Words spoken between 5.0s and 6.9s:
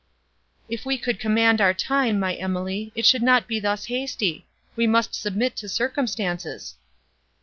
submit to circumstances."